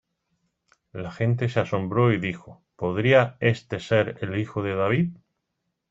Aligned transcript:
La 0.93 1.11
gente 1.11 1.47
se 1.47 1.59
asombró 1.59 2.11
y 2.11 2.17
dijo: 2.19 2.63
"¿Podría 2.75 3.37
este 3.39 3.79
ser 3.79 4.17
el 4.21 4.35
Hijo 4.39 4.63
de 4.63 4.73
David? 4.73 5.11